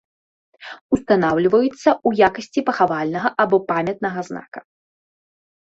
Устанаўліваецца 0.95 1.75
ў 1.75 2.09
якасці 2.29 2.65
пахавальнага 2.71 3.29
або 3.47 3.63
памятнага 3.71 4.19
знака. 4.33 4.59